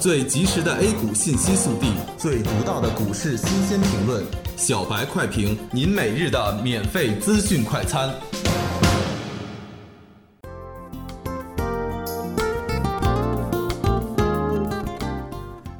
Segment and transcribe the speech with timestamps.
[0.00, 4.24] 最及时的 A 股信息速递，最独到的股市新鲜评论，
[4.56, 8.08] 小白快评，您每日的免费资讯快餐。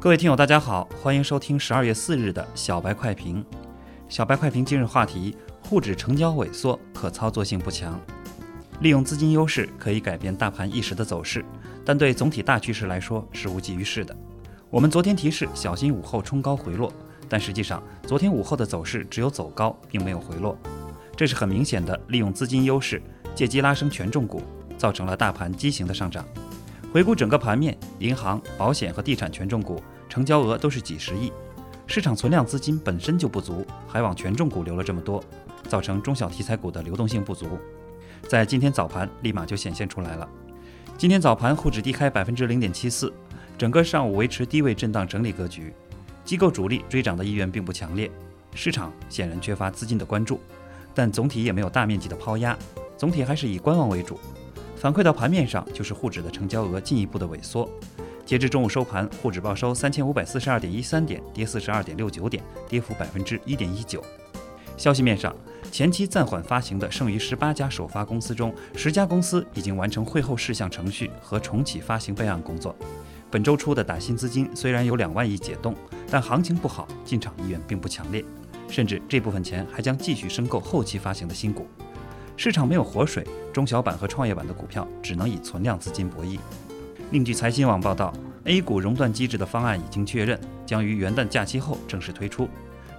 [0.00, 3.44] 各位听友，大家好，欢迎收听十二月四日的小白快评。
[4.08, 8.00] 小白快评今日话题：沪指成交萎缩，可操作性不强。
[8.80, 11.44] 利用资金优势可以改变大盘一时的走势。
[11.84, 14.16] 但对总体大趋势来说是无济于事的。
[14.68, 16.92] 我们昨天提示小心午后冲高回落，
[17.28, 20.56] 但实际上昨天午后的走势只有走高，并没有回落。
[21.16, 23.02] 这是很明显的利用资金优势，
[23.34, 24.42] 借机拉升权重股，
[24.78, 26.24] 造成了大盘畸形的上涨。
[26.92, 31.32] 回顾整个盘面，银行、保险和地产权重股成交额都是几十亿，
[31.86, 35.22] 市场存量资金本身就不足，还往权重股流了这么多，
[35.68, 37.58] 造成中小题材股的流动性不足，
[38.28, 40.28] 在今天早盘立马就显现出来了。
[40.96, 43.12] 今天早盘沪指低开百分之零点七四，
[43.56, 45.72] 整个上午维持低位震荡整理格局，
[46.24, 48.10] 机构主力追涨的意愿并不强烈，
[48.54, 50.40] 市场显然缺乏资金的关注，
[50.94, 52.56] 但总体也没有大面积的抛压，
[52.96, 54.18] 总体还是以观望为主。
[54.76, 57.68] 反馈到盘面上就是沪指的成交额进一步的萎缩，
[58.24, 64.04] 截至中午收盘，沪指报收三千五百四十二点一三点，跌四十二点六九点，跌幅百分之一点一九。
[64.80, 65.36] 消息面上。
[65.70, 72.74] 前期暂缓发行的剩余十八家首发公司中，十家公司已经完成会后事项程序和重启发行备案工作。
[73.30, 75.74] 本周初的打新资金虽然有两万亿解冻，
[76.10, 78.24] 但行情不好，进场意愿并不强烈，
[78.68, 81.68] 甚至这部分钱还将继续申购后期发行的新股。
[82.38, 83.22] 市场没有活水，
[83.52, 86.38] 中小板和创业板的股票只能以存量资金博弈。
[87.10, 92.48] 另据财新网报道，A 股熔断机制的方案已经确认，将于元旦假期后正式推出。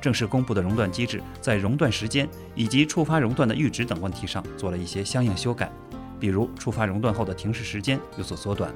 [0.01, 5.71] 正式公布的熔断机制，在熔断时间以及触发熔断的阈值等问题上做了一些相应修改，
[6.19, 8.73] 比如触发熔断后的停市时间有所缩短。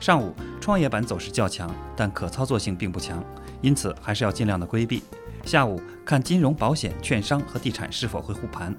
[0.00, 3.22] 上午创业板走势较强，但可操作性并不强，
[3.60, 5.02] 因此还是要尽量的规避。
[5.44, 8.74] 下午看金融、保险、券商和地产是否会护盘，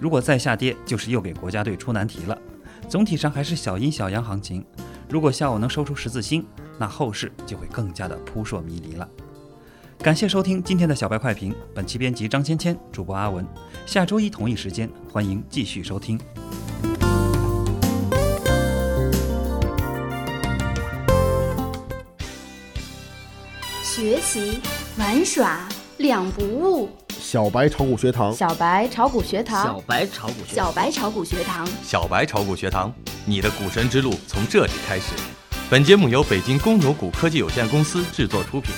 [0.00, 2.38] 如果再下跌，就是又给国家队出难题了。
[2.88, 4.64] 总体上还是小阴小阳行情，
[5.08, 6.46] 如果下午能收出十字星，
[6.78, 9.08] 那后市就会更加的扑朔迷离了。
[10.02, 13.44] 感谢收听今天的小白快评，本期编辑张芊芊，主播阿文。
[13.86, 16.18] 下周一同一时间，欢迎继续收听。
[23.82, 24.60] 学习
[24.96, 26.88] 玩耍两不误。
[27.18, 35.14] 小白炒股学堂，小白炒股学堂，小白炒股，小白炒股学堂，小白炒股学堂，你的股神之路从这里开始。
[35.68, 38.72] 本节目由北京公牛股科技有限公司制作出品。